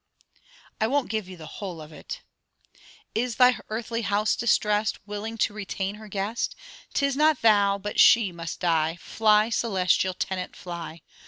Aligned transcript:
I 0.79 0.87
won't 0.87 1.11
give 1.11 1.29
you 1.29 1.37
the 1.37 1.45
whole 1.61 1.79
of 1.79 1.91
it 1.91 2.23
'Is 3.13 3.35
thy 3.35 3.59
earthly 3.69 4.01
house 4.01 4.35
distressed? 4.35 4.97
Willing 5.05 5.37
to 5.37 5.53
retain 5.53 5.93
her 6.01 6.07
guest? 6.07 6.55
'Tis 6.95 7.15
not 7.15 7.43
thou, 7.43 7.77
but 7.77 7.99
she, 7.99 8.31
must 8.31 8.59
die; 8.61 8.95
Fly, 8.95 9.51
celestial 9.51 10.15
tenant, 10.15 10.55
fly.' 10.55 11.03